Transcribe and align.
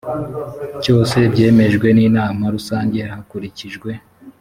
cyose 0.83 1.17
byemejwe 1.33 1.87
n 1.97 1.99
inama 2.07 2.43
rusange 2.55 2.99
hakurikijwe 3.11 3.89